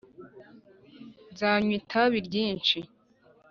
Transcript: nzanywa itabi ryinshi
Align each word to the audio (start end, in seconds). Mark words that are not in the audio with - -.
nzanywa 1.31 1.73
itabi 1.81 2.17
ryinshi 2.27 2.77